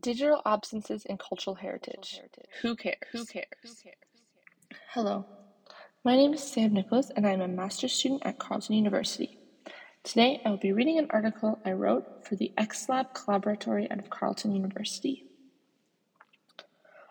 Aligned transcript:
Digital 0.00 0.40
absences 0.46 1.04
in 1.04 1.18
cultural 1.18 1.56
heritage. 1.56 2.20
Who 2.62 2.74
cares? 2.74 2.96
Who 3.12 3.24
cares? 3.26 3.84
Hello, 4.92 5.26
my 6.04 6.16
name 6.16 6.32
is 6.32 6.42
Sam 6.42 6.72
Nicholas, 6.72 7.10
and 7.14 7.26
I 7.26 7.32
am 7.32 7.40
a 7.40 7.48
master's 7.48 7.92
student 7.92 8.22
at 8.24 8.38
Carleton 8.38 8.76
University. 8.76 9.38
Today, 10.02 10.40
I 10.44 10.50
will 10.50 10.56
be 10.56 10.72
reading 10.72 10.98
an 10.98 11.08
article 11.10 11.60
I 11.64 11.72
wrote 11.72 12.24
for 12.24 12.36
the 12.36 12.52
XLab 12.56 13.12
Collaboratory 13.14 13.90
out 13.90 13.98
of 13.98 14.08
Carleton 14.08 14.52
University. 14.52 15.26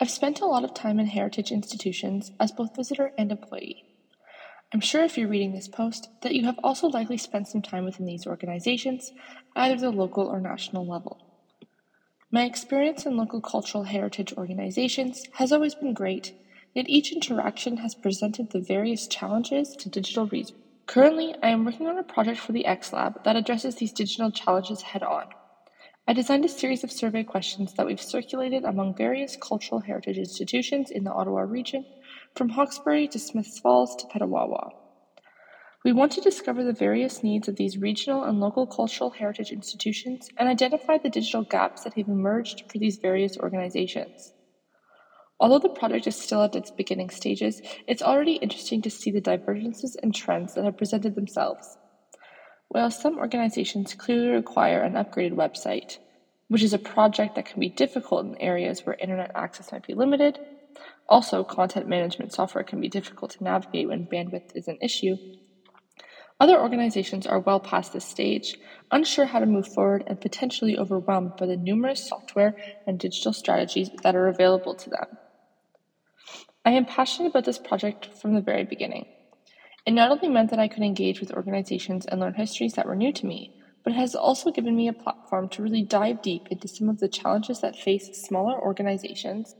I've 0.00 0.10
spent 0.10 0.40
a 0.40 0.46
lot 0.46 0.64
of 0.64 0.72
time 0.72 0.98
in 0.98 1.06
heritage 1.06 1.50
institutions 1.50 2.32
as 2.40 2.52
both 2.52 2.76
visitor 2.76 3.12
and 3.18 3.30
employee. 3.30 3.84
I'm 4.72 4.80
sure 4.80 5.04
if 5.04 5.18
you're 5.18 5.28
reading 5.28 5.52
this 5.52 5.68
post 5.68 6.08
that 6.22 6.34
you 6.34 6.46
have 6.46 6.58
also 6.62 6.86
likely 6.86 7.18
spent 7.18 7.48
some 7.48 7.60
time 7.60 7.84
within 7.84 8.06
these 8.06 8.26
organizations, 8.26 9.12
either 9.54 9.76
the 9.76 9.90
local 9.90 10.26
or 10.26 10.40
national 10.40 10.86
level. 10.86 11.29
My 12.32 12.44
experience 12.44 13.06
in 13.06 13.16
local 13.16 13.40
cultural 13.40 13.82
heritage 13.82 14.32
organizations 14.34 15.24
has 15.32 15.50
always 15.50 15.74
been 15.74 15.92
great, 15.92 16.32
yet 16.74 16.88
each 16.88 17.12
interaction 17.12 17.78
has 17.78 17.96
presented 17.96 18.50
the 18.50 18.60
various 18.60 19.08
challenges 19.08 19.74
to 19.74 19.88
digital 19.88 20.26
research. 20.26 20.54
Currently, 20.86 21.34
I 21.42 21.48
am 21.48 21.64
working 21.64 21.88
on 21.88 21.98
a 21.98 22.04
project 22.04 22.38
for 22.38 22.52
the 22.52 22.66
X 22.66 22.92
Lab 22.92 23.24
that 23.24 23.34
addresses 23.34 23.74
these 23.74 23.92
digital 23.92 24.30
challenges 24.30 24.82
head 24.82 25.02
on. 25.02 25.24
I 26.06 26.12
designed 26.12 26.44
a 26.44 26.48
series 26.48 26.84
of 26.84 26.92
survey 26.92 27.24
questions 27.24 27.74
that 27.74 27.86
we've 27.86 28.00
circulated 28.00 28.64
among 28.64 28.96
various 28.96 29.36
cultural 29.36 29.80
heritage 29.80 30.18
institutions 30.18 30.92
in 30.92 31.02
the 31.02 31.12
Ottawa 31.12 31.40
region, 31.40 31.84
from 32.36 32.50
Hawkesbury 32.50 33.08
to 33.08 33.18
Smiths 33.18 33.58
Falls 33.58 33.96
to 33.96 34.06
Petawawa. 34.06 34.70
We 35.82 35.92
want 35.92 36.12
to 36.12 36.20
discover 36.20 36.62
the 36.62 36.74
various 36.74 37.22
needs 37.22 37.48
of 37.48 37.56
these 37.56 37.78
regional 37.78 38.24
and 38.24 38.38
local 38.38 38.66
cultural 38.66 39.10
heritage 39.10 39.50
institutions 39.50 40.28
and 40.36 40.46
identify 40.46 40.98
the 40.98 41.08
digital 41.08 41.42
gaps 41.42 41.84
that 41.84 41.94
have 41.94 42.08
emerged 42.08 42.70
for 42.70 42.78
these 42.78 42.98
various 42.98 43.38
organizations. 43.38 44.34
Although 45.38 45.60
the 45.60 45.70
project 45.70 46.06
is 46.06 46.16
still 46.16 46.42
at 46.42 46.54
its 46.54 46.70
beginning 46.70 47.08
stages, 47.08 47.62
it's 47.86 48.02
already 48.02 48.34
interesting 48.34 48.82
to 48.82 48.90
see 48.90 49.10
the 49.10 49.22
divergences 49.22 49.96
and 50.02 50.14
trends 50.14 50.54
that 50.54 50.64
have 50.64 50.76
presented 50.76 51.14
themselves. 51.14 51.78
While 52.68 52.90
some 52.90 53.18
organizations 53.18 53.94
clearly 53.94 54.28
require 54.28 54.82
an 54.82 54.92
upgraded 54.92 55.32
website, 55.32 55.96
which 56.48 56.62
is 56.62 56.74
a 56.74 56.78
project 56.78 57.36
that 57.36 57.46
can 57.46 57.58
be 57.58 57.70
difficult 57.70 58.26
in 58.26 58.36
areas 58.36 58.84
where 58.84 58.96
internet 58.96 59.30
access 59.34 59.72
might 59.72 59.86
be 59.86 59.94
limited, 59.94 60.38
also, 61.08 61.42
content 61.42 61.88
management 61.88 62.34
software 62.34 62.62
can 62.62 62.80
be 62.80 62.88
difficult 62.88 63.32
to 63.32 63.42
navigate 63.42 63.88
when 63.88 64.06
bandwidth 64.06 64.54
is 64.54 64.68
an 64.68 64.78
issue. 64.80 65.16
Other 66.40 66.58
organizations 66.58 67.26
are 67.26 67.40
well 67.40 67.60
past 67.60 67.92
this 67.92 68.06
stage, 68.06 68.56
unsure 68.90 69.26
how 69.26 69.40
to 69.40 69.46
move 69.46 69.68
forward, 69.68 70.04
and 70.06 70.18
potentially 70.18 70.78
overwhelmed 70.78 71.36
by 71.36 71.44
the 71.44 71.56
numerous 71.58 72.08
software 72.08 72.56
and 72.86 72.98
digital 72.98 73.34
strategies 73.34 73.90
that 74.02 74.16
are 74.16 74.26
available 74.26 74.74
to 74.74 74.88
them. 74.88 75.18
I 76.64 76.70
am 76.70 76.86
passionate 76.86 77.28
about 77.28 77.44
this 77.44 77.58
project 77.58 78.06
from 78.06 78.34
the 78.34 78.40
very 78.40 78.64
beginning. 78.64 79.04
It 79.84 79.92
not 79.92 80.10
only 80.10 80.28
meant 80.28 80.48
that 80.48 80.58
I 80.58 80.68
could 80.68 80.82
engage 80.82 81.20
with 81.20 81.32
organizations 81.32 82.06
and 82.06 82.20
learn 82.20 82.34
histories 82.34 82.72
that 82.72 82.86
were 82.86 82.96
new 82.96 83.12
to 83.12 83.26
me, 83.26 83.52
but 83.84 83.92
it 83.92 83.96
has 83.96 84.14
also 84.14 84.50
given 84.50 84.74
me 84.74 84.88
a 84.88 84.94
platform 84.94 85.48
to 85.50 85.62
really 85.62 85.82
dive 85.82 86.22
deep 86.22 86.48
into 86.50 86.68
some 86.68 86.88
of 86.88 87.00
the 87.00 87.08
challenges 87.08 87.60
that 87.60 87.76
face 87.76 88.08
smaller 88.14 88.58
organizations 88.58 89.54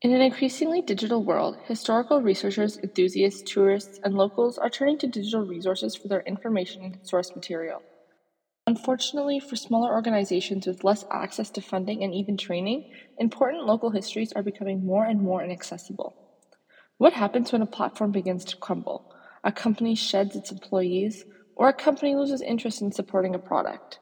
in 0.00 0.12
an 0.12 0.20
increasingly 0.22 0.80
digital 0.80 1.22
world, 1.24 1.56
historical 1.66 2.22
researchers, 2.22 2.78
enthusiasts, 2.82 3.42
tourists, 3.42 3.98
and 4.02 4.14
locals 4.14 4.56
are 4.58 4.70
turning 4.70 4.96
to 4.98 5.06
digital 5.06 5.42
resources 5.42 5.94
for 5.96 6.08
their 6.08 6.22
information 6.26 6.82
and 6.84 6.96
source 7.02 7.34
material. 7.34 7.84
Unfortunately, 8.66 9.38
for 9.40 9.56
smaller 9.56 9.92
organizations 9.92 10.66
with 10.66 10.84
less 10.84 11.04
access 11.12 11.50
to 11.52 11.60
funding 11.62 12.02
and 12.04 12.14
even 12.14 12.36
training, 12.36 12.84
important 13.18 13.64
local 13.66 13.90
histories 13.90 14.32
are 14.32 14.42
becoming 14.42 14.84
more 14.84 15.04
and 15.06 15.20
more 15.22 15.42
inaccessible. 15.44 16.16
What 16.98 17.14
happens 17.14 17.52
when 17.52 17.62
a 17.62 17.66
platform 17.66 18.12
begins 18.12 18.44
to 18.46 18.56
crumble, 18.60 19.06
a 19.44 19.52
company 19.52 19.94
sheds 19.94 20.36
its 20.36 20.52
employees, 20.52 21.24
or 21.56 21.68
a 21.68 21.74
company 21.74 22.14
loses 22.16 22.42
interest 22.42 22.82
in 22.82 22.92
supporting 22.92 23.34
a 23.34 23.40
product? 23.40 24.00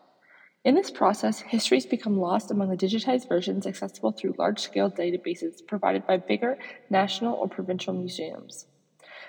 In 0.64 0.74
this 0.74 0.90
process, 0.90 1.40
histories 1.40 1.84
become 1.84 2.18
lost 2.18 2.50
among 2.50 2.70
the 2.70 2.76
digitized 2.76 3.28
versions 3.28 3.66
accessible 3.66 4.12
through 4.12 4.36
large 4.38 4.60
scale 4.60 4.90
databases 4.90 5.64
provided 5.66 6.06
by 6.06 6.16
bigger 6.16 6.56
national 6.88 7.34
or 7.34 7.48
provincial 7.48 7.92
museums. 7.92 8.66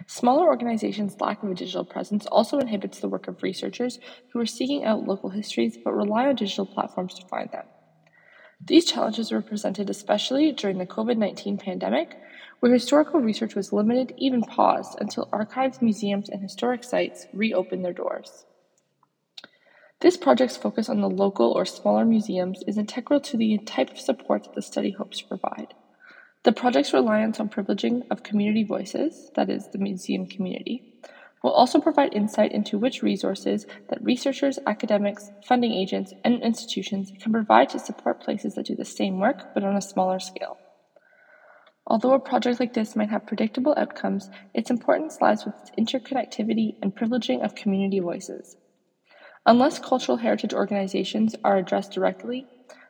Smaller 0.07 0.47
organizations' 0.47 1.19
lack 1.19 1.43
of 1.43 1.51
a 1.51 1.53
digital 1.53 1.83
presence 1.83 2.25
also 2.27 2.57
inhibits 2.59 2.99
the 2.99 3.09
work 3.09 3.27
of 3.27 3.43
researchers 3.43 3.99
who 4.31 4.39
are 4.39 4.45
seeking 4.45 4.85
out 4.85 5.05
local 5.05 5.29
histories 5.29 5.77
but 5.83 5.91
rely 5.91 6.25
on 6.25 6.35
digital 6.35 6.65
platforms 6.65 7.13
to 7.15 7.27
find 7.27 7.51
them. 7.51 7.65
These 8.65 8.85
challenges 8.85 9.33
were 9.33 9.41
presented 9.41 9.89
especially 9.89 10.53
during 10.53 10.77
the 10.77 10.85
COVID 10.85 11.17
19 11.17 11.57
pandemic, 11.57 12.17
where 12.61 12.71
historical 12.71 13.19
research 13.19 13.55
was 13.55 13.73
limited, 13.73 14.13
even 14.17 14.41
paused, 14.41 14.97
until 15.01 15.27
archives, 15.33 15.81
museums, 15.81 16.29
and 16.29 16.41
historic 16.41 16.85
sites 16.85 17.27
reopened 17.33 17.83
their 17.83 17.91
doors. 17.91 18.45
This 20.05 20.17
project's 20.17 20.55
focus 20.55 20.87
on 20.87 21.01
the 21.01 21.09
local 21.09 21.51
or 21.51 21.65
smaller 21.65 22.05
museums 22.05 22.61
is 22.67 22.77
integral 22.77 23.19
to 23.21 23.37
the 23.37 23.57
type 23.57 23.89
of 23.89 23.99
support 23.99 24.43
that 24.43 24.53
the 24.53 24.61
study 24.61 24.91
hopes 24.91 25.17
to 25.17 25.25
provide. 25.25 25.73
The 26.43 26.51
project's 26.51 26.93
reliance 26.93 27.39
on 27.39 27.49
privileging 27.49 28.03
of 28.11 28.21
community 28.21 28.63
voices, 28.63 29.31
that 29.33 29.49
is, 29.49 29.67
the 29.69 29.79
museum 29.79 30.27
community, 30.27 30.93
will 31.41 31.53
also 31.53 31.81
provide 31.81 32.13
insight 32.13 32.51
into 32.51 32.77
which 32.77 33.01
resources 33.01 33.65
that 33.89 34.03
researchers, 34.03 34.59
academics, 34.67 35.31
funding 35.43 35.71
agents, 35.71 36.13
and 36.23 36.39
institutions 36.43 37.11
can 37.19 37.31
provide 37.31 37.69
to 37.69 37.79
support 37.79 38.21
places 38.21 38.53
that 38.53 38.67
do 38.67 38.75
the 38.75 38.85
same 38.85 39.19
work 39.19 39.55
but 39.55 39.63
on 39.63 39.75
a 39.75 39.81
smaller 39.81 40.19
scale. 40.19 40.59
Although 41.87 42.13
a 42.13 42.19
project 42.19 42.59
like 42.59 42.75
this 42.75 42.95
might 42.95 43.09
have 43.09 43.25
predictable 43.25 43.73
outcomes, 43.75 44.29
its 44.53 44.69
importance 44.69 45.19
lies 45.19 45.45
with 45.45 45.55
its 45.63 45.71
interconnectivity 45.79 46.75
and 46.83 46.95
privileging 46.95 47.43
of 47.43 47.55
community 47.55 47.99
voices. 47.99 48.55
Unless 49.47 49.79
cultural 49.79 50.17
heritage 50.17 50.53
organizations 50.53 51.35
are 51.43 51.57
addressed 51.57 51.91
directly, 51.93 52.47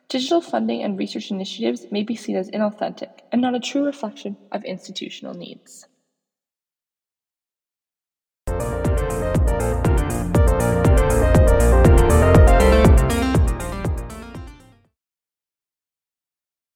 digital 0.08 0.42
funding 0.42 0.82
and 0.82 0.98
research 0.98 1.30
initiatives 1.30 1.86
may 1.90 2.02
be 2.02 2.14
seen 2.14 2.36
as 2.36 2.50
inauthentic 2.50 3.20
and 3.32 3.40
not 3.40 3.54
a 3.54 3.60
true 3.60 3.84
reflection 3.84 4.36
of 4.52 4.62
institutional 4.64 5.32
needs. 5.34 5.86